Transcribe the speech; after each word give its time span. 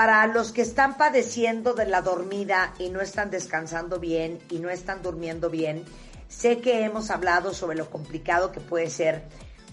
para 0.00 0.26
los 0.28 0.52
que 0.52 0.62
están 0.62 0.96
padeciendo 0.96 1.74
de 1.74 1.84
la 1.84 2.00
dormida 2.00 2.72
y 2.78 2.88
no 2.88 3.02
están 3.02 3.30
descansando 3.30 4.00
bien 4.00 4.38
y 4.48 4.58
no 4.58 4.70
están 4.70 5.02
durmiendo 5.02 5.50
bien, 5.50 5.84
sé 6.26 6.62
que 6.62 6.84
hemos 6.86 7.10
hablado 7.10 7.52
sobre 7.52 7.76
lo 7.76 7.90
complicado 7.90 8.50
que 8.50 8.60
puede 8.60 8.88
ser 8.88 9.24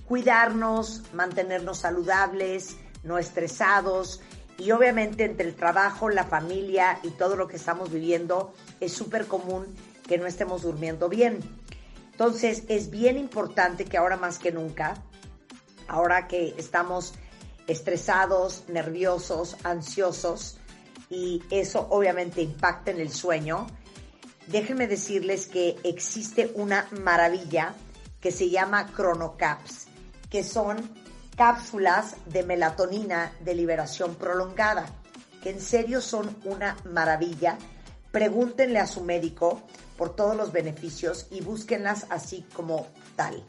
cuidarnos, 0.05 1.03
mantenernos 1.13 1.77
saludables, 1.77 2.75
no 3.03 3.17
estresados 3.17 4.19
y 4.57 4.71
obviamente 4.71 5.23
entre 5.23 5.47
el 5.47 5.55
trabajo, 5.55 6.09
la 6.09 6.25
familia 6.25 6.99
y 7.03 7.11
todo 7.11 7.37
lo 7.37 7.47
que 7.47 7.55
estamos 7.55 7.89
viviendo 7.89 8.53
es 8.81 8.91
súper 8.91 9.27
común 9.27 9.65
que 10.09 10.17
no 10.17 10.25
estemos 10.25 10.63
durmiendo 10.63 11.07
bien. 11.07 11.39
Entonces 12.11 12.63
es 12.67 12.91
bien 12.91 13.17
importante 13.17 13.85
que 13.85 13.95
ahora 13.95 14.17
más 14.17 14.39
que 14.39 14.51
nunca, 14.51 14.95
ahora 15.87 16.27
que 16.27 16.53
estamos 16.57 17.13
estresados, 17.67 18.63
nerviosos, 18.69 19.57
ansiosos 19.63 20.57
y 21.09 21.43
eso 21.51 21.87
obviamente 21.89 22.41
impacta 22.41 22.91
en 22.91 22.99
el 22.99 23.11
sueño, 23.11 23.67
déjenme 24.47 24.87
decirles 24.87 25.47
que 25.47 25.77
existe 25.83 26.51
una 26.55 26.87
maravilla 27.01 27.75
que 28.19 28.31
se 28.31 28.49
llama 28.49 28.91
Chronocaps, 28.95 29.87
que 30.29 30.43
son 30.43 30.89
cápsulas 31.35 32.15
de 32.25 32.43
melatonina 32.43 33.31
de 33.41 33.53
liberación 33.53 34.15
prolongada, 34.15 34.87
que 35.43 35.51
en 35.51 35.61
serio 35.61 36.01
son 36.01 36.35
una 36.45 36.75
maravilla. 36.83 37.57
Pregúntenle 38.11 38.79
a 38.79 38.87
su 38.87 39.01
médico 39.01 39.61
por 39.97 40.15
todos 40.15 40.35
los 40.35 40.51
beneficios 40.51 41.27
y 41.29 41.41
búsquenlas 41.41 42.07
así 42.09 42.45
como 42.53 42.87
tal. 43.15 43.43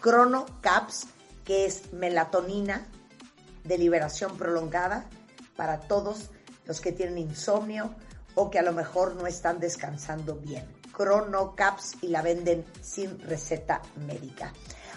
Chronocaps, 0.00 1.06
que 1.44 1.66
es 1.66 1.92
melatonina 1.92 2.86
de 3.64 3.78
liberación 3.78 4.36
prolongada 4.36 5.06
para 5.56 5.80
todos 5.80 6.30
los 6.66 6.80
que 6.80 6.92
tienen 6.92 7.18
insomnio 7.18 7.94
o 8.34 8.50
que 8.50 8.58
a 8.58 8.62
lo 8.62 8.72
mejor 8.72 9.14
no 9.16 9.26
están 9.26 9.60
descansando 9.60 10.36
bien. 10.36 10.66
Chronocaps 10.96 11.96
y 12.02 12.08
la 12.08 12.22
venden 12.22 12.64
sin 12.80 13.18
receta 13.20 13.82
médica. 14.06 14.52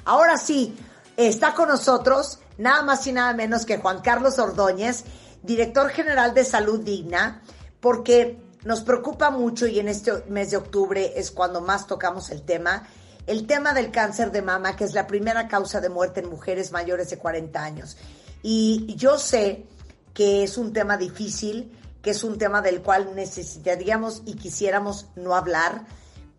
Ahora 0.05 0.37
sí, 0.37 0.77
está 1.17 1.53
con 1.53 1.69
nosotros 1.69 2.39
nada 2.57 2.83
más 2.83 3.05
y 3.07 3.13
nada 3.13 3.33
menos 3.33 3.65
que 3.65 3.77
Juan 3.77 4.01
Carlos 4.01 4.39
Ordóñez, 4.39 5.03
director 5.41 5.89
general 5.89 6.33
de 6.33 6.43
Salud 6.43 6.81
Digna, 6.81 7.41
porque 7.79 8.39
nos 8.63 8.81
preocupa 8.81 9.29
mucho 9.29 9.67
y 9.67 9.79
en 9.79 9.87
este 9.87 10.11
mes 10.27 10.51
de 10.51 10.57
octubre 10.57 11.13
es 11.15 11.31
cuando 11.31 11.61
más 11.61 11.87
tocamos 11.87 12.31
el 12.31 12.41
tema, 12.41 12.87
el 13.27 13.47
tema 13.47 13.73
del 13.73 13.91
cáncer 13.91 14.31
de 14.31 14.41
mama, 14.41 14.75
que 14.75 14.83
es 14.83 14.93
la 14.93 15.07
primera 15.07 15.47
causa 15.47 15.81
de 15.81 15.89
muerte 15.89 16.21
en 16.21 16.29
mujeres 16.29 16.71
mayores 16.71 17.09
de 17.09 17.17
40 17.17 17.63
años. 17.63 17.97
Y 18.47 18.93
yo 18.95 19.17
sé 19.17 19.65
que 20.13 20.43
es 20.43 20.59
un 20.59 20.71
tema 20.71 20.97
difícil, 20.97 21.75
que 22.03 22.11
es 22.11 22.23
un 22.23 22.37
tema 22.37 22.61
del 22.61 22.83
cual 22.83 23.15
necesitaríamos 23.15 24.21
y 24.23 24.35
quisiéramos 24.35 25.07
no 25.15 25.33
hablar, 25.33 25.87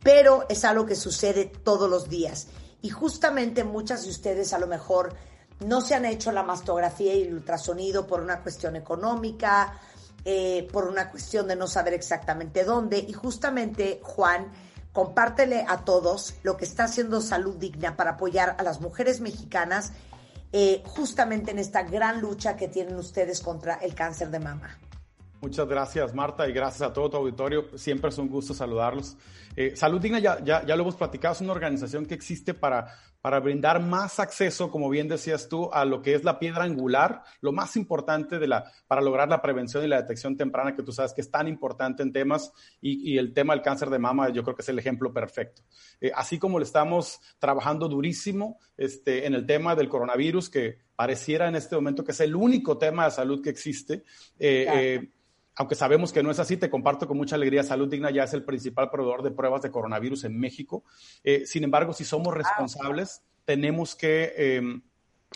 pero 0.04 0.46
es 0.48 0.64
algo 0.64 0.86
que 0.86 0.94
sucede 0.94 1.46
todos 1.46 1.90
los 1.90 2.08
días. 2.08 2.46
Y 2.80 2.90
justamente 2.90 3.64
muchas 3.64 4.04
de 4.04 4.10
ustedes 4.10 4.52
a 4.52 4.60
lo 4.60 4.68
mejor 4.68 5.16
no 5.58 5.80
se 5.80 5.96
han 5.96 6.04
hecho 6.04 6.30
la 6.30 6.44
mastografía 6.44 7.12
y 7.12 7.22
el 7.22 7.34
ultrasonido 7.34 8.06
por 8.06 8.20
una 8.20 8.40
cuestión 8.40 8.76
económica, 8.76 9.76
eh, 10.24 10.68
por 10.72 10.86
una 10.86 11.10
cuestión 11.10 11.48
de 11.48 11.56
no 11.56 11.66
saber 11.66 11.94
exactamente 11.94 12.62
dónde. 12.62 12.98
Y 12.98 13.14
justamente, 13.14 13.98
Juan, 14.04 14.52
compártele 14.92 15.66
a 15.66 15.84
todos 15.84 16.36
lo 16.44 16.56
que 16.56 16.66
está 16.66 16.84
haciendo 16.84 17.20
Salud 17.20 17.56
Digna 17.56 17.96
para 17.96 18.12
apoyar 18.12 18.54
a 18.60 18.62
las 18.62 18.80
mujeres 18.80 19.20
mexicanas 19.20 19.90
eh, 20.58 20.82
justamente 20.86 21.50
en 21.50 21.58
esta 21.58 21.82
gran 21.82 22.22
lucha 22.22 22.56
que 22.56 22.66
tienen 22.66 22.96
ustedes 22.96 23.42
contra 23.42 23.74
el 23.74 23.94
cáncer 23.94 24.30
de 24.30 24.38
mama. 24.38 24.78
Muchas 25.42 25.68
gracias, 25.68 26.14
Marta, 26.14 26.48
y 26.48 26.52
gracias 26.52 26.82
a 26.88 26.92
todo 26.92 27.10
tu 27.10 27.16
auditorio. 27.18 27.66
Siempre 27.76 28.08
es 28.08 28.18
un 28.18 28.28
gusto 28.28 28.54
saludarlos. 28.54 29.16
Eh, 29.54 29.76
Salud 29.76 30.00
Digna, 30.00 30.18
ya, 30.18 30.42
ya, 30.42 30.64
ya, 30.64 30.76
lo 30.76 30.82
hemos 30.82 30.96
platicado, 30.96 31.34
es 31.34 31.40
una 31.40 31.52
organización 31.52 32.06
que 32.06 32.14
existe 32.14 32.54
para, 32.54 32.94
para 33.20 33.40
brindar 33.40 33.80
más 33.80 34.18
acceso, 34.18 34.70
como 34.70 34.88
bien 34.88 35.08
decías 35.08 35.48
tú, 35.48 35.70
a 35.72 35.84
lo 35.84 36.00
que 36.00 36.14
es 36.14 36.24
la 36.24 36.38
piedra 36.38 36.64
angular, 36.64 37.22
lo 37.40 37.52
más 37.52 37.76
importante 37.76 38.38
de 38.38 38.48
la, 38.48 38.70
para 38.86 39.02
lograr 39.02 39.28
la 39.28 39.42
prevención 39.42 39.84
y 39.84 39.88
la 39.88 40.00
detección 40.00 40.36
temprana, 40.36 40.74
que 40.74 40.82
tú 40.82 40.92
sabes 40.92 41.12
que 41.12 41.20
es 41.20 41.30
tan 41.30 41.48
importante 41.48 42.02
en 42.02 42.12
temas, 42.12 42.52
y, 42.80 43.12
y 43.12 43.18
el 43.18 43.32
tema 43.34 43.54
del 43.54 43.62
cáncer 43.62 43.90
de 43.90 43.98
mama, 43.98 44.30
yo 44.30 44.42
creo 44.42 44.56
que 44.56 44.62
es 44.62 44.68
el 44.70 44.78
ejemplo 44.78 45.12
perfecto. 45.12 45.62
Eh, 46.00 46.12
así 46.14 46.38
como 46.38 46.58
le 46.58 46.64
estamos 46.64 47.20
trabajando 47.38 47.88
durísimo 47.88 48.58
este, 48.76 49.26
en 49.26 49.34
el 49.34 49.46
tema 49.46 49.74
del 49.74 49.88
coronavirus, 49.88 50.48
que 50.48 50.78
pareciera 50.96 51.46
en 51.48 51.56
este 51.56 51.76
momento 51.76 52.04
que 52.04 52.12
es 52.12 52.20
el 52.20 52.34
único 52.34 52.78
tema 52.78 53.04
de 53.04 53.10
salud 53.10 53.42
que 53.42 53.50
existe. 53.50 54.04
Eh, 54.38 55.10
aunque 55.56 55.74
sabemos 55.74 56.12
que 56.12 56.22
no 56.22 56.30
es 56.30 56.38
así, 56.38 56.56
te 56.56 56.70
comparto 56.70 57.08
con 57.08 57.16
mucha 57.16 57.36
alegría, 57.36 57.62
Salud 57.62 57.88
Digna 57.88 58.10
ya 58.10 58.24
es 58.24 58.34
el 58.34 58.44
principal 58.44 58.90
proveedor 58.90 59.22
de 59.22 59.30
pruebas 59.30 59.62
de 59.62 59.70
coronavirus 59.70 60.24
en 60.24 60.38
México. 60.38 60.84
Eh, 61.24 61.46
sin 61.46 61.64
embargo, 61.64 61.94
si 61.94 62.04
somos 62.04 62.34
responsables, 62.34 63.22
tenemos 63.44 63.96
que... 63.96 64.34
Eh, 64.36 64.80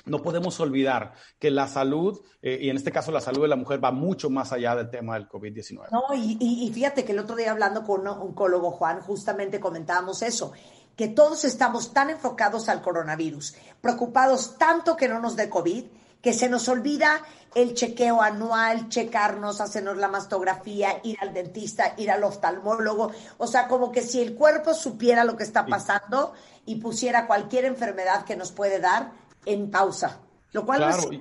no 0.04 0.22
podemos 0.22 0.59
olvidar 0.60 1.14
que 1.38 1.50
la 1.50 1.66
salud, 1.66 2.20
eh, 2.42 2.59
y 2.62 2.70
en 2.70 2.76
este 2.76 2.92
caso 2.92 3.10
la 3.10 3.20
salud 3.20 3.42
de 3.42 3.48
la 3.48 3.56
mujer, 3.56 3.82
va 3.82 3.91
mucho 3.91 4.30
más 4.30 4.53
allá 4.53 4.76
del 4.76 4.88
tema 4.88 5.14
del 5.14 5.28
COVID-19. 5.28 5.88
No, 5.91 6.14
y, 6.14 6.38
y, 6.41 6.70
fíjate 6.72 7.04
que 7.04 7.12
el 7.12 7.19
otro 7.19 7.34
día 7.34 7.50
hablando 7.50 7.82
con 7.82 8.03
un 8.03 8.06
oncólogo, 8.06 8.70
Juan, 8.70 9.00
justamente 9.00 9.59
comentábamos 9.59 10.22
eso, 10.22 10.53
que 10.97 11.09
todos 11.09 11.44
estamos 11.44 11.92
tan 11.92 12.09
enfocados 12.09 12.69
al 12.69 12.82
coronavirus, 12.82 13.56
preocupados 13.80 14.56
tanto 14.59 14.97
que 14.97 15.09
no 15.09 15.19
nos 15.19 15.34
dé 15.34 15.50
COVID, 15.50 15.84
que 16.22 16.32
se 16.32 16.48
nos 16.48 16.69
olvida 16.69 17.22
el 17.54 17.75
chequeo 17.75 18.22
anual, 18.22 18.88
checarnos, 18.88 19.60
hacernos 19.60 19.97
la 19.97 20.08
mastografía, 20.08 21.00
ir 21.03 21.16
al 21.20 21.32
dentista, 21.34 21.94
ir 21.97 22.10
al 22.10 22.22
oftalmólogo. 22.22 23.10
O 23.38 23.47
sea, 23.47 23.66
como 23.66 23.91
que 23.91 24.03
si 24.03 24.20
el 24.20 24.34
cuerpo 24.34 24.75
supiera 24.75 25.25
lo 25.25 25.36
que 25.36 25.44
está 25.44 25.66
pasando 25.66 26.32
y 26.64 26.76
pusiera 26.76 27.26
cualquier 27.26 27.64
enfermedad 27.64 28.25
que 28.25 28.36
nos 28.36 28.53
puede 28.53 28.78
dar 28.78 29.12
en 29.47 29.70
pausa. 29.70 30.20
Lo 30.53 30.64
cual 30.66 30.78
claro, 30.78 31.10
es... 31.10 31.20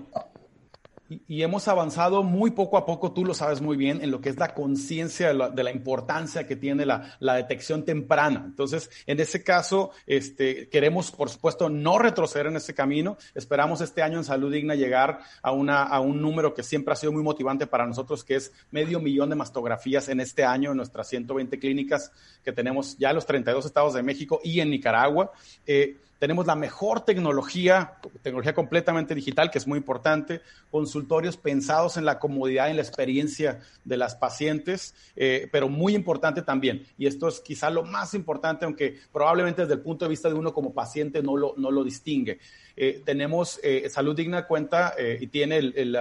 Y, 1.09 1.41
hemos 1.41 1.67
avanzado 1.67 2.21
muy 2.21 2.51
poco 2.51 2.77
a 2.77 2.85
poco, 2.85 3.11
tú 3.13 3.25
lo 3.25 3.33
sabes 3.33 3.61
muy 3.61 3.75
bien, 3.77 4.03
en 4.03 4.11
lo 4.11 4.21
que 4.21 4.29
es 4.29 4.37
la 4.37 4.53
conciencia 4.53 5.33
de, 5.33 5.63
la, 5.63 5.71
importancia 5.71 6.45
que 6.45 6.55
tiene 6.55 6.85
la, 6.85 7.17
la, 7.19 7.33
detección 7.33 7.83
temprana. 7.83 8.43
Entonces, 8.45 8.91
en 9.07 9.19
ese 9.19 9.43
caso, 9.43 9.89
este, 10.05 10.69
queremos, 10.69 11.09
por 11.11 11.29
supuesto, 11.29 11.67
no 11.67 11.97
retroceder 11.97 12.45
en 12.45 12.57
ese 12.57 12.75
camino. 12.75 13.17
Esperamos 13.33 13.81
este 13.81 14.03
año 14.03 14.19
en 14.19 14.23
Salud 14.23 14.51
Digna 14.51 14.75
llegar 14.75 15.19
a, 15.41 15.51
una, 15.51 15.81
a 15.81 15.99
un 15.99 16.21
número 16.21 16.53
que 16.53 16.61
siempre 16.61 16.93
ha 16.93 16.95
sido 16.95 17.11
muy 17.11 17.23
motivante 17.23 17.65
para 17.65 17.87
nosotros, 17.87 18.23
que 18.23 18.35
es 18.35 18.51
medio 18.69 18.99
millón 18.99 19.29
de 19.31 19.35
mastografías 19.35 20.09
en 20.09 20.19
este 20.19 20.43
año 20.43 20.71
en 20.71 20.77
nuestras 20.77 21.07
120 21.07 21.57
clínicas 21.57 22.11
que 22.43 22.51
tenemos 22.51 22.97
ya 22.99 23.09
en 23.09 23.15
los 23.15 23.25
32 23.25 23.65
estados 23.65 23.95
de 23.95 24.03
México 24.03 24.41
y 24.43 24.59
en 24.59 24.69
Nicaragua. 24.69 25.31
Eh, 25.65 25.97
tenemos 26.19 26.45
la 26.45 26.55
mejor 26.55 27.05
tecnología, 27.05 27.93
tecnología 28.21 28.53
completamente 28.53 29.15
digital, 29.15 29.49
que 29.49 29.57
es 29.57 29.65
muy 29.65 29.77
importante, 29.77 30.41
consultorios 30.69 31.37
pensados 31.37 31.95
en 31.95 32.05
la 32.05 32.19
comodidad 32.19 32.69
en 32.69 32.75
la 32.75 32.81
experiencia 32.81 33.61
de 33.85 33.97
las 33.97 34.15
pacientes, 34.15 34.93
eh, 35.15 35.47
pero 35.51 35.69
muy 35.69 35.95
importante 35.95 36.41
también, 36.41 36.85
y 36.97 37.07
esto 37.07 37.29
es 37.29 37.39
quizá 37.39 37.69
lo 37.69 37.83
más 37.83 38.13
importante, 38.13 38.65
aunque 38.65 38.97
probablemente 39.13 39.61
desde 39.61 39.75
el 39.75 39.81
punto 39.81 40.05
de 40.05 40.09
vista 40.09 40.27
de 40.27 40.35
uno 40.35 40.53
como 40.53 40.73
paciente 40.73 41.23
no 41.23 41.37
lo, 41.37 41.55
no 41.57 41.71
lo 41.71 41.83
distingue. 41.83 42.39
Eh, 42.75 43.01
tenemos 43.05 43.59
eh, 43.63 43.89
Salud 43.89 44.15
Digna 44.15 44.45
cuenta 44.45 44.93
y 45.19 45.27
tiene 45.27 45.57
el, 45.57 45.73
el 45.75 45.97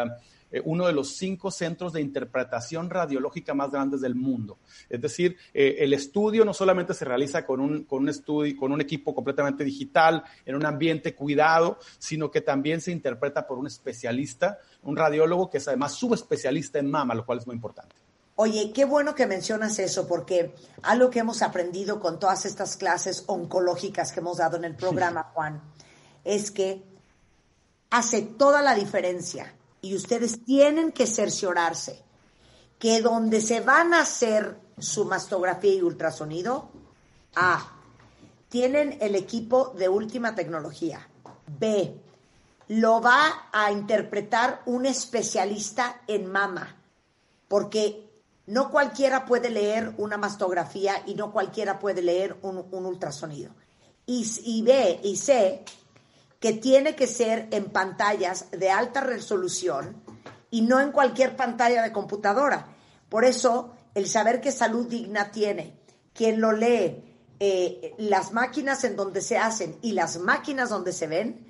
eh, 0.50 0.62
uno 0.64 0.86
de 0.86 0.92
los 0.92 1.16
cinco 1.16 1.50
centros 1.50 1.92
de 1.92 2.00
interpretación 2.00 2.90
radiológica 2.90 3.54
más 3.54 3.70
grandes 3.70 4.00
del 4.00 4.14
mundo. 4.14 4.58
Es 4.88 5.00
decir, 5.00 5.36
eh, 5.52 5.76
el 5.80 5.92
estudio 5.92 6.44
no 6.44 6.54
solamente 6.54 6.94
se 6.94 7.04
realiza 7.04 7.44
con 7.44 7.60
un, 7.60 7.84
con 7.84 8.02
un 8.02 8.08
estudio, 8.08 8.56
con 8.56 8.72
un 8.72 8.80
equipo 8.80 9.14
completamente 9.14 9.64
digital, 9.64 10.24
en 10.46 10.54
un 10.54 10.64
ambiente 10.64 11.14
cuidado, 11.14 11.78
sino 11.98 12.30
que 12.30 12.40
también 12.40 12.80
se 12.80 12.92
interpreta 12.92 13.46
por 13.46 13.58
un 13.58 13.66
especialista, 13.66 14.58
un 14.82 14.96
radiólogo 14.96 15.50
que 15.50 15.58
es 15.58 15.68
además 15.68 15.94
subespecialista 15.94 16.78
en 16.78 16.90
mama, 16.90 17.14
lo 17.14 17.26
cual 17.26 17.38
es 17.38 17.46
muy 17.46 17.54
importante. 17.54 17.94
Oye, 18.40 18.72
qué 18.72 18.84
bueno 18.84 19.16
que 19.16 19.26
mencionas 19.26 19.80
eso, 19.80 20.06
porque 20.06 20.54
algo 20.82 21.10
que 21.10 21.18
hemos 21.18 21.42
aprendido 21.42 21.98
con 21.98 22.20
todas 22.20 22.46
estas 22.46 22.76
clases 22.76 23.24
oncológicas 23.26 24.12
que 24.12 24.20
hemos 24.20 24.38
dado 24.38 24.56
en 24.56 24.64
el 24.64 24.76
programa, 24.76 25.32
Juan, 25.34 25.60
es 26.22 26.52
que 26.52 26.84
hace 27.90 28.22
toda 28.22 28.62
la 28.62 28.76
diferencia 28.76 29.57
y 29.80 29.94
ustedes 29.94 30.44
tienen 30.44 30.92
que 30.92 31.06
cerciorarse 31.06 32.02
que 32.78 33.02
donde 33.02 33.40
se 33.40 33.60
van 33.60 33.94
a 33.94 34.02
hacer 34.02 34.58
su 34.78 35.04
mastografía 35.04 35.74
y 35.74 35.82
ultrasonido, 35.82 36.70
A, 37.34 37.72
tienen 38.48 38.98
el 39.00 39.14
equipo 39.14 39.74
de 39.76 39.88
última 39.88 40.34
tecnología. 40.34 41.08
B, 41.58 41.94
lo 42.68 43.00
va 43.00 43.48
a 43.52 43.72
interpretar 43.72 44.62
un 44.66 44.86
especialista 44.86 46.02
en 46.06 46.30
mama, 46.30 46.76
porque 47.48 48.08
no 48.46 48.70
cualquiera 48.70 49.26
puede 49.26 49.50
leer 49.50 49.94
una 49.98 50.16
mastografía 50.16 51.02
y 51.06 51.14
no 51.14 51.32
cualquiera 51.32 51.78
puede 51.78 52.02
leer 52.02 52.36
un, 52.42 52.64
ultrasonido. 52.70 53.52
Y, 54.06 54.26
y 54.44 54.62
B, 54.62 55.00
y 55.02 55.16
C, 55.16 55.64
que 56.40 56.52
tiene 56.52 56.94
que 56.94 57.06
ser 57.06 57.48
en 57.50 57.70
pantallas 57.70 58.46
de 58.50 58.70
alta 58.70 59.00
resolución 59.00 60.02
y 60.50 60.62
no 60.62 60.80
en 60.80 60.92
cualquier 60.92 61.36
pantalla 61.36 61.82
de 61.82 61.92
computadora. 61.92 62.68
Por 63.08 63.24
eso, 63.24 63.74
el 63.94 64.08
saber 64.08 64.40
que 64.40 64.52
salud 64.52 64.86
digna 64.86 65.30
tiene, 65.30 65.80
quien 66.12 66.40
lo 66.40 66.52
lee, 66.52 67.04
eh, 67.40 67.94
las 67.98 68.32
máquinas 68.32 68.84
en 68.84 68.96
donde 68.96 69.20
se 69.20 69.38
hacen 69.38 69.78
y 69.82 69.92
las 69.92 70.18
máquinas 70.18 70.70
donde 70.70 70.92
se 70.92 71.06
ven, 71.06 71.46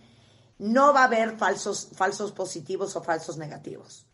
no 0.58 0.92
va 0.92 1.02
a 1.02 1.04
haber 1.04 1.38
falsos, 1.38 1.90
falsos 1.94 2.32
positivos 2.32 2.96
o 2.96 3.02
falsos 3.02 3.36
negativos. 3.38 4.07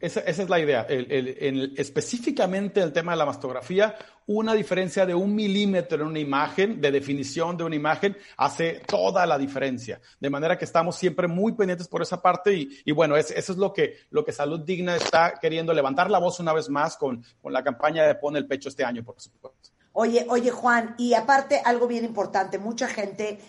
Esa, 0.00 0.20
es 0.20 0.48
la 0.48 0.60
idea. 0.60 0.86
específicamente 0.88 2.80
el 2.80 2.92
tema 2.92 3.12
de 3.12 3.18
la 3.18 3.26
mastografía, 3.26 3.96
una 4.26 4.54
diferencia 4.54 5.06
de 5.06 5.14
un 5.14 5.34
milímetro 5.34 6.02
en 6.02 6.08
una 6.08 6.18
imagen, 6.18 6.80
de 6.80 6.90
definición 6.90 7.56
de 7.56 7.64
una 7.64 7.76
imagen, 7.76 8.16
hace 8.36 8.80
toda 8.86 9.26
la 9.26 9.38
diferencia. 9.38 10.00
De 10.20 10.30
manera 10.30 10.56
que 10.56 10.64
estamos 10.64 10.96
siempre 10.96 11.26
muy 11.26 11.52
pendientes 11.52 11.88
por 11.88 12.02
esa 12.02 12.20
parte 12.20 12.68
y, 12.84 12.92
bueno, 12.92 13.16
eso 13.16 13.34
es 13.34 13.58
lo 13.58 13.72
que, 13.72 13.96
lo 14.10 14.24
que 14.24 14.32
Salud 14.32 14.60
Digna 14.60 14.96
está 14.96 15.34
queriendo 15.40 15.72
levantar 15.72 16.10
la 16.10 16.18
voz 16.18 16.38
una 16.40 16.52
vez 16.52 16.68
más 16.68 16.96
con, 16.96 17.24
con 17.40 17.52
la 17.52 17.64
campaña 17.64 18.04
de 18.04 18.14
Pone 18.14 18.38
el 18.38 18.46
Pecho 18.46 18.68
este 18.68 18.84
año, 18.84 19.02
por 19.02 19.20
supuesto. 19.20 19.70
Oye, 19.92 20.26
oye 20.28 20.50
Juan, 20.50 20.94
y 20.96 21.14
aparte 21.14 21.60
algo 21.64 21.88
bien 21.88 22.04
importante, 22.04 22.58
mucha 22.58 22.86
gente 22.86 23.40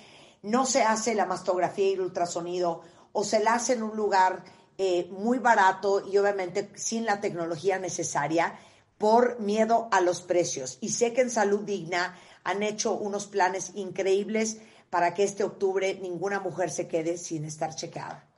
no 0.41 0.65
se 0.65 0.81
hace 0.81 1.13
la 1.13 1.25
mastografía 1.25 1.89
y 1.89 1.93
el 1.93 2.01
ultrasonido 2.01 2.81
o 3.11 3.23
se 3.23 3.43
la 3.43 3.55
hace 3.55 3.73
en 3.73 3.83
un 3.83 3.95
lugar 3.95 4.43
eh, 4.81 5.09
muy 5.11 5.39
barato 5.39 6.07
y 6.09 6.17
obviamente 6.17 6.71
sin 6.75 7.03
la 7.03 7.19
tecnología 7.19 7.79
necesaria 7.79 8.57
por 8.97 9.41
miedo 9.41 9.89
a 9.91 9.99
los 9.99 10.21
precios. 10.21 10.77
Y 10.79 10.89
sé 10.89 11.11
que 11.11 11.19
en 11.19 11.29
Salud 11.29 11.65
Digna 11.65 12.17
han 12.45 12.63
hecho 12.63 12.93
unos 12.93 13.27
planes 13.27 13.73
increíbles 13.75 14.59
para 14.89 15.13
que 15.13 15.25
este 15.25 15.43
octubre 15.43 15.99
ninguna 16.01 16.39
mujer 16.39 16.71
se 16.71 16.87
quede 16.87 17.17
sin 17.17 17.43
estar 17.43 17.75
chequeada. 17.75 18.28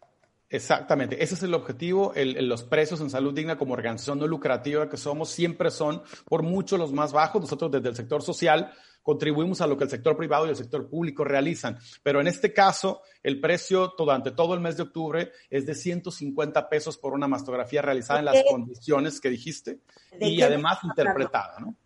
Exactamente, 0.51 1.23
ese 1.23 1.35
es 1.35 1.43
el 1.43 1.53
objetivo. 1.53 2.11
los 2.15 2.63
precios 2.63 2.99
en 2.99 3.09
salud 3.09 3.33
digna 3.33 3.57
como 3.57 3.73
organización 3.73 4.19
no 4.19 4.27
lucrativa 4.27 4.89
que 4.89 4.97
somos 4.97 5.29
siempre 5.29 5.71
son 5.71 6.03
por 6.25 6.43
mucho 6.43 6.77
los 6.77 6.91
más 6.91 7.13
bajos. 7.13 7.41
Nosotros 7.41 7.71
desde 7.71 7.87
el 7.87 7.95
sector 7.95 8.21
social 8.21 8.69
contribuimos 9.01 9.61
a 9.61 9.67
lo 9.67 9.77
que 9.77 9.85
el 9.85 9.89
sector 9.89 10.17
privado 10.17 10.45
y 10.45 10.49
el 10.49 10.57
sector 10.57 10.89
público 10.89 11.23
realizan. 11.23 11.79
Pero 12.03 12.19
en 12.19 12.27
este 12.27 12.53
caso, 12.53 13.01
el 13.23 13.39
precio 13.39 13.93
durante 13.97 14.31
todo 14.31 14.53
el 14.53 14.59
mes 14.59 14.75
de 14.75 14.83
octubre 14.83 15.31
es 15.49 15.65
de 15.65 15.73
150 15.73 16.67
pesos 16.67 16.97
por 16.97 17.13
una 17.13 17.29
mastografía 17.29 17.81
realizada 17.81 18.19
en 18.19 18.25
las 18.25 18.43
condiciones 18.43 19.21
que 19.21 19.29
dijiste 19.29 19.79
y 20.19 20.41
además 20.41 20.79
interpretada, 20.83 21.59
¿no? 21.61 21.77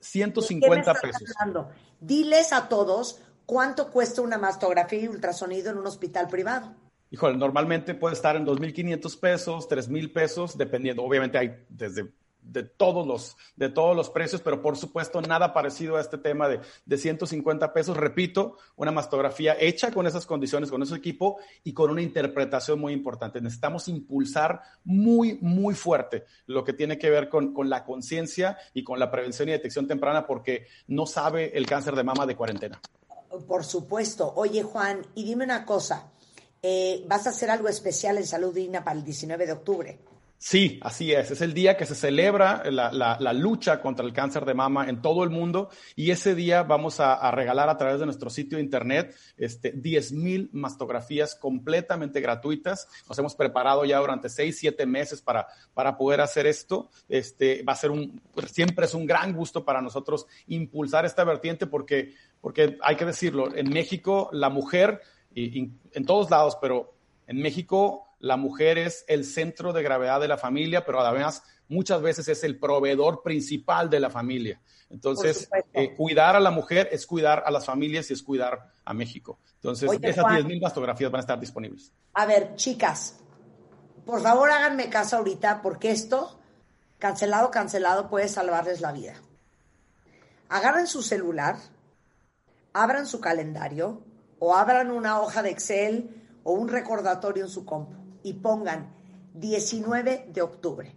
150 0.00 0.94
pesos. 0.94 1.22
Diles 2.00 2.52
a 2.52 2.68
todos 2.68 3.20
cuánto 3.46 3.92
cuesta 3.92 4.22
una 4.22 4.38
mastografía 4.38 5.02
y 5.02 5.08
ultrasonido 5.08 5.70
en 5.70 5.78
un 5.78 5.86
hospital 5.86 6.26
privado. 6.26 6.74
Híjole, 7.10 7.36
normalmente 7.36 7.94
puede 7.94 8.14
estar 8.14 8.36
en 8.36 8.46
2.500 8.46 9.20
pesos, 9.20 9.68
3.000 9.68 10.12
pesos, 10.12 10.58
dependiendo. 10.58 11.02
Obviamente 11.02 11.38
hay 11.38 11.64
desde 11.68 12.10
de 12.48 12.62
todos 12.62 13.06
los, 13.06 13.36
de 13.56 13.68
todos 13.68 13.94
los 13.94 14.10
precios, 14.10 14.40
pero 14.40 14.62
por 14.62 14.76
supuesto 14.76 15.20
nada 15.20 15.52
parecido 15.52 15.96
a 15.96 16.00
este 16.00 16.18
tema 16.18 16.48
de, 16.48 16.60
de 16.86 16.96
150 16.96 17.72
pesos. 17.72 17.96
Repito, 17.96 18.56
una 18.76 18.90
mastografía 18.90 19.56
hecha 19.58 19.92
con 19.92 20.06
esas 20.06 20.26
condiciones, 20.26 20.70
con 20.70 20.82
ese 20.82 20.94
equipo 20.94 21.38
y 21.62 21.72
con 21.72 21.90
una 21.90 22.02
interpretación 22.02 22.80
muy 22.80 22.92
importante. 22.92 23.40
Necesitamos 23.40 23.88
impulsar 23.88 24.62
muy, 24.84 25.38
muy 25.40 25.74
fuerte 25.74 26.24
lo 26.46 26.64
que 26.64 26.72
tiene 26.72 26.98
que 26.98 27.10
ver 27.10 27.28
con, 27.28 27.52
con 27.52 27.68
la 27.68 27.84
conciencia 27.84 28.56
y 28.72 28.82
con 28.82 28.98
la 28.98 29.10
prevención 29.10 29.48
y 29.48 29.52
detección 29.52 29.86
temprana 29.86 30.26
porque 30.26 30.66
no 30.86 31.06
sabe 31.06 31.56
el 31.56 31.66
cáncer 31.66 31.94
de 31.96 32.04
mama 32.04 32.26
de 32.26 32.36
cuarentena. 32.36 32.80
Por 33.46 33.64
supuesto. 33.64 34.32
Oye, 34.36 34.62
Juan, 34.62 35.06
y 35.14 35.24
dime 35.24 35.44
una 35.44 35.66
cosa. 35.66 36.10
Eh, 36.70 37.02
¿Vas 37.06 37.26
a 37.26 37.30
hacer 37.30 37.48
algo 37.48 37.66
especial 37.66 38.18
en 38.18 38.26
Salud 38.26 38.54
Digna 38.54 38.84
para 38.84 38.98
el 38.98 39.02
19 39.02 39.46
de 39.46 39.52
octubre? 39.52 39.98
Sí, 40.36 40.78
así 40.82 41.12
es. 41.12 41.30
Es 41.30 41.40
el 41.40 41.54
día 41.54 41.78
que 41.78 41.86
se 41.86 41.94
celebra 41.94 42.62
la, 42.70 43.32
lucha 43.32 43.80
contra 43.80 44.04
el 44.04 44.12
cáncer 44.12 44.44
de 44.44 44.52
mama 44.52 44.86
en 44.86 45.00
todo 45.00 45.24
el 45.24 45.30
mundo 45.30 45.70
y 45.96 46.10
ese 46.10 46.34
día 46.34 46.64
vamos 46.64 47.00
a, 47.00 47.30
regalar 47.30 47.70
a 47.70 47.78
través 47.78 48.00
de 48.00 48.04
nuestro 48.04 48.28
sitio 48.28 48.58
de 48.58 48.64
internet 48.64 49.16
este, 49.38 49.72
10 49.72 50.12
mil 50.12 50.50
mastografías 50.52 51.34
completamente 51.34 52.20
gratuitas. 52.20 52.86
Nos 53.08 53.18
hemos 53.18 53.34
preparado 53.34 53.86
ya 53.86 53.98
durante 53.98 54.28
seis, 54.28 54.58
siete 54.58 54.84
meses 54.84 55.22
para, 55.22 55.46
para 55.72 55.96
poder 55.96 56.20
hacer 56.20 56.46
esto. 56.46 56.90
Este, 57.08 57.62
va 57.62 57.72
a 57.72 57.76
ser 57.76 57.92
un, 57.92 58.20
siempre 58.46 58.84
es 58.84 58.92
un 58.92 59.06
gran 59.06 59.32
gusto 59.32 59.64
para 59.64 59.80
nosotros 59.80 60.26
impulsar 60.48 61.06
esta 61.06 61.24
vertiente 61.24 61.66
porque, 61.66 62.12
porque 62.42 62.76
hay 62.82 62.96
que 62.96 63.06
decirlo, 63.06 63.56
en 63.56 63.70
México 63.70 64.28
la 64.32 64.50
mujer, 64.50 65.00
y 65.44 65.72
en 65.92 66.06
todos 66.06 66.30
lados, 66.30 66.56
pero 66.60 66.94
en 67.26 67.40
México 67.40 68.08
la 68.20 68.36
mujer 68.36 68.78
es 68.78 69.04
el 69.08 69.24
centro 69.24 69.72
de 69.72 69.82
gravedad 69.82 70.20
de 70.20 70.28
la 70.28 70.38
familia, 70.38 70.84
pero 70.84 71.00
además 71.00 71.42
muchas 71.68 72.02
veces 72.02 72.28
es 72.28 72.42
el 72.44 72.58
proveedor 72.58 73.22
principal 73.22 73.88
de 73.90 74.00
la 74.00 74.10
familia. 74.10 74.60
Entonces, 74.90 75.48
eh, 75.74 75.94
cuidar 75.94 76.34
a 76.34 76.40
la 76.40 76.50
mujer 76.50 76.88
es 76.90 77.06
cuidar 77.06 77.42
a 77.44 77.50
las 77.50 77.66
familias 77.66 78.10
y 78.10 78.14
es 78.14 78.22
cuidar 78.22 78.72
a 78.84 78.94
México. 78.94 79.38
Entonces, 79.56 79.90
esas 80.02 80.24
10.000 80.24 80.60
mastografías 80.60 81.10
van 81.10 81.18
a 81.18 81.20
estar 81.20 81.38
disponibles. 81.38 81.92
A 82.14 82.24
ver, 82.24 82.54
chicas, 82.54 83.16
por 84.06 84.22
favor 84.22 84.50
háganme 84.50 84.88
caso 84.88 85.18
ahorita 85.18 85.60
porque 85.60 85.90
esto, 85.90 86.40
cancelado, 86.98 87.50
cancelado, 87.50 88.08
puede 88.08 88.28
salvarles 88.28 88.80
la 88.80 88.92
vida. 88.92 89.14
Agarren 90.48 90.86
su 90.86 91.02
celular, 91.02 91.56
abran 92.72 93.06
su 93.06 93.20
calendario 93.20 94.02
o 94.38 94.54
abran 94.54 94.90
una 94.90 95.20
hoja 95.20 95.42
de 95.42 95.50
Excel 95.50 96.24
o 96.44 96.52
un 96.52 96.68
recordatorio 96.68 97.44
en 97.44 97.50
su 97.50 97.64
compu 97.64 97.96
y 98.22 98.34
pongan 98.34 98.94
19 99.34 100.28
de 100.32 100.42
octubre. 100.42 100.94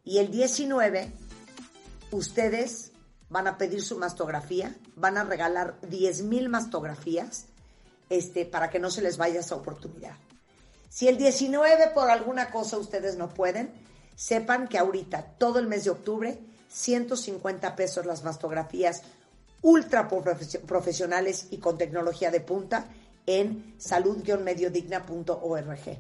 Y 0.05 0.19
el 0.19 0.31
19 0.31 1.13
ustedes 2.13 2.93
van 3.31 3.47
a 3.47 3.59
pedir 3.59 3.83
su 3.83 3.99
mastografía, 3.99 4.75
van 4.97 5.19
a 5.19 5.25
regalar 5.25 5.79
10 5.83 6.23
mil 6.23 6.49
mastografías 6.49 7.45
este, 8.09 8.47
para 8.47 8.71
que 8.71 8.79
no 8.79 8.91
se 8.91 9.03
les 9.03 9.19
vaya 9.19 9.41
esa 9.41 9.55
oportunidad. 9.55 10.17
Si 10.89 11.09
el 11.09 11.19
19 11.19 11.91
por 11.95 12.11
alguna 12.11 12.51
cosa 12.51 12.79
ustedes 12.79 13.17
no 13.17 13.29
pueden, 13.29 13.71
sepan 14.17 14.69
que 14.69 14.79
ahorita, 14.79 15.35
todo 15.39 15.59
el 15.59 15.67
mes 15.67 15.85
de 15.85 15.91
octubre, 15.91 16.39
150 16.69 17.77
pesos 17.77 18.07
las 18.07 18.25
mastografías 18.25 19.03
ultra 19.63 20.09
profesionales 20.09 21.49
y 21.51 21.59
con 21.59 21.77
tecnología 21.79 22.31
de 22.31 22.41
punta 22.41 22.87
en 23.27 23.75
salud-mediodigna.org. 23.79 25.99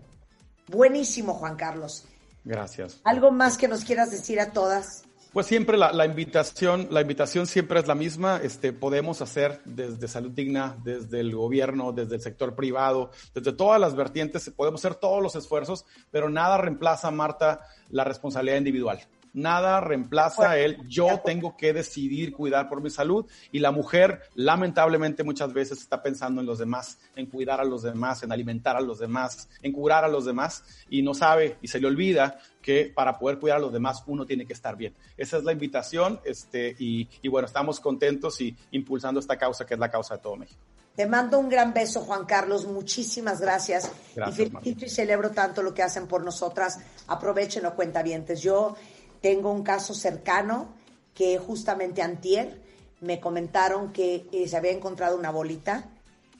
Buenísimo, 0.68 1.34
Juan 1.34 1.56
Carlos. 1.56 2.04
Gracias. 2.44 3.00
¿Algo 3.04 3.30
más 3.30 3.58
que 3.58 3.68
nos 3.68 3.84
quieras 3.84 4.10
decir 4.10 4.40
a 4.40 4.52
todas? 4.52 5.02
Pues 5.32 5.46
siempre 5.46 5.76
la, 5.76 6.04
invitación, 6.06 6.88
la 6.90 7.02
invitación 7.02 7.46
siempre 7.46 7.78
es 7.78 7.86
la 7.86 7.94
misma. 7.94 8.40
Este, 8.42 8.72
podemos 8.72 9.20
hacer 9.20 9.60
desde 9.66 10.08
Salud 10.08 10.30
Digna, 10.30 10.76
desde 10.82 11.20
el 11.20 11.34
gobierno, 11.34 11.92
desde 11.92 12.14
el 12.14 12.22
sector 12.22 12.54
privado, 12.54 13.10
desde 13.34 13.52
todas 13.52 13.78
las 13.78 13.94
vertientes, 13.94 14.50
podemos 14.56 14.80
hacer 14.84 14.94
todos 14.94 15.22
los 15.22 15.36
esfuerzos, 15.36 15.84
pero 16.10 16.30
nada 16.30 16.56
reemplaza, 16.56 17.10
Marta, 17.10 17.60
la 17.90 18.04
responsabilidad 18.04 18.56
individual. 18.56 19.00
Nada 19.32 19.80
reemplaza 19.80 20.58
el 20.58 20.86
yo 20.88 21.20
tengo 21.24 21.56
que 21.56 21.72
decidir 21.72 22.32
cuidar 22.32 22.68
por 22.68 22.82
mi 22.82 22.90
salud 22.90 23.26
y 23.52 23.58
la 23.58 23.70
mujer 23.70 24.22
lamentablemente 24.34 25.24
muchas 25.24 25.52
veces 25.52 25.80
está 25.80 26.02
pensando 26.02 26.40
en 26.40 26.46
los 26.46 26.58
demás, 26.58 26.98
en 27.16 27.26
cuidar 27.26 27.60
a 27.60 27.64
los 27.64 27.82
demás, 27.82 28.22
en 28.22 28.32
alimentar 28.32 28.76
a 28.76 28.80
los 28.80 28.98
demás, 28.98 29.48
en 29.62 29.72
curar 29.72 30.04
a 30.04 30.08
los 30.08 30.24
demás 30.24 30.64
y 30.88 31.02
no 31.02 31.14
sabe 31.14 31.58
y 31.62 31.68
se 31.68 31.80
le 31.80 31.86
olvida 31.86 32.38
que 32.62 32.92
para 32.94 33.18
poder 33.18 33.38
cuidar 33.38 33.58
a 33.58 33.60
los 33.60 33.72
demás 33.72 34.02
uno 34.06 34.26
tiene 34.26 34.46
que 34.46 34.52
estar 34.52 34.76
bien. 34.76 34.94
Esa 35.16 35.38
es 35.38 35.44
la 35.44 35.52
invitación 35.52 36.20
este, 36.24 36.74
y, 36.78 37.08
bueno, 37.28 37.46
estamos 37.46 37.80
contentos 37.80 38.40
y 38.40 38.56
impulsando 38.72 39.20
esta 39.20 39.36
causa 39.36 39.64
que 39.64 39.74
es 39.74 39.80
la 39.80 39.90
causa 39.90 40.16
de 40.16 40.22
todo 40.22 40.36
México. 40.36 40.60
Te 40.94 41.06
mando 41.06 41.38
un 41.38 41.48
gran 41.48 41.72
beso, 41.72 42.00
Juan 42.00 42.26
Carlos. 42.26 42.66
Muchísimas 42.66 43.40
gracias. 43.40 43.90
gracias 44.16 44.48
y 44.48 44.50
felicito 44.50 44.84
y 44.84 44.88
celebro 44.88 45.30
tanto 45.30 45.62
lo 45.62 45.72
que 45.72 45.82
hacen 45.82 46.08
por 46.08 46.24
nosotras. 46.24 46.80
Aprovechen 47.06 47.64
o 47.66 47.74
cuentavientes. 47.76 48.42
Yo 48.42 48.74
tengo 49.20 49.52
un 49.52 49.62
caso 49.62 49.94
cercano 49.94 50.68
que 51.14 51.38
justamente 51.38 52.02
antier 52.02 52.60
me 53.00 53.20
comentaron 53.20 53.92
que 53.92 54.28
eh, 54.32 54.48
se 54.48 54.56
había 54.56 54.72
encontrado 54.72 55.16
una 55.16 55.30
bolita 55.30 55.88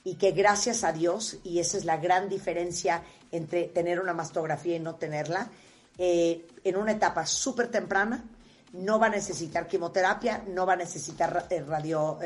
y 0.03 0.15
que 0.15 0.31
gracias 0.31 0.83
a 0.83 0.93
Dios, 0.93 1.37
y 1.43 1.59
esa 1.59 1.77
es 1.77 1.85
la 1.85 1.97
gran 1.97 2.29
diferencia 2.29 3.03
entre 3.31 3.65
tener 3.65 3.99
una 3.99 4.13
mastografía 4.13 4.77
y 4.77 4.79
no 4.79 4.95
tenerla, 4.95 5.49
eh, 5.97 6.47
en 6.63 6.77
una 6.77 6.93
etapa 6.93 7.25
súper 7.25 7.69
temprana, 7.69 8.23
no 8.73 8.99
va 8.99 9.07
a 9.07 9.09
necesitar 9.09 9.67
quimioterapia, 9.67 10.43
no 10.47 10.65
va 10.65 10.73
a 10.73 10.77
necesitar 10.77 11.47
eh, 11.49 11.61
radio, 11.61 12.17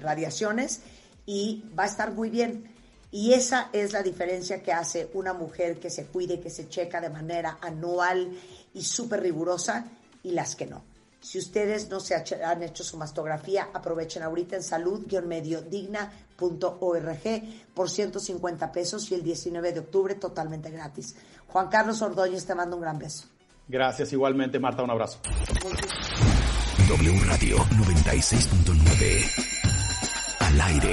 radiaciones 0.00 0.82
y 1.24 1.64
va 1.76 1.84
a 1.84 1.86
estar 1.86 2.12
muy 2.12 2.30
bien. 2.30 2.75
Y 3.10 3.32
esa 3.32 3.70
es 3.72 3.92
la 3.92 4.02
diferencia 4.02 4.62
que 4.62 4.72
hace 4.72 5.10
una 5.14 5.32
mujer 5.32 5.78
que 5.78 5.90
se 5.90 6.06
cuide, 6.06 6.40
que 6.40 6.50
se 6.50 6.68
checa 6.68 7.00
de 7.00 7.10
manera 7.10 7.58
anual 7.60 8.30
y 8.74 8.82
súper 8.82 9.22
rigurosa 9.22 9.86
y 10.22 10.32
las 10.32 10.56
que 10.56 10.66
no. 10.66 10.82
Si 11.20 11.38
ustedes 11.38 11.88
no 11.88 11.98
se 11.98 12.14
han 12.14 12.62
hecho 12.62 12.84
su 12.84 12.96
mastografía, 12.96 13.70
aprovechen 13.72 14.22
ahorita 14.22 14.54
en 14.56 14.62
salud-mediodigna.org 14.62 17.42
por 17.74 17.90
150 17.90 18.70
pesos 18.70 19.10
y 19.10 19.14
el 19.14 19.24
19 19.24 19.72
de 19.72 19.80
octubre 19.80 20.14
totalmente 20.14 20.70
gratis. 20.70 21.16
Juan 21.48 21.68
Carlos 21.68 22.00
Ordóñez 22.02 22.46
te 22.46 22.54
mando 22.54 22.76
un 22.76 22.82
gran 22.82 22.98
beso. 22.98 23.26
Gracias 23.66 24.12
igualmente, 24.12 24.60
Marta, 24.60 24.84
un 24.84 24.90
abrazo. 24.90 25.18
W 26.88 27.20
Radio 27.24 27.56
96.9 27.56 30.36
al 30.38 30.60
aire. 30.60 30.92